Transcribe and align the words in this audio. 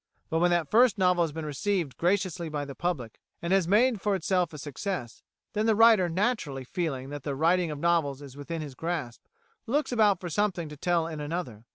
But 0.31 0.39
when 0.39 0.49
that 0.49 0.71
first 0.71 0.97
novel 0.97 1.23
has 1.23 1.31
been 1.31 1.45
received 1.45 1.95
graciously 1.95 2.49
by 2.49 2.65
the 2.65 2.73
public, 2.73 3.19
and 3.39 3.53
has 3.53 3.67
made 3.67 4.01
for 4.01 4.15
itself 4.15 4.51
a 4.51 4.57
success, 4.57 5.21
then 5.53 5.67
the 5.67 5.75
writer, 5.75 6.09
naturally 6.09 6.63
feeling 6.63 7.09
that 7.09 7.21
the 7.21 7.35
writing 7.35 7.69
of 7.69 7.77
novels 7.77 8.19
is 8.19 8.35
within 8.35 8.63
his 8.63 8.73
grasp, 8.73 9.21
looks 9.67 9.91
about 9.91 10.19
for 10.19 10.27
something 10.27 10.69
to 10.69 10.75
tell 10.75 11.05
in 11.05 11.19
another. 11.19 11.65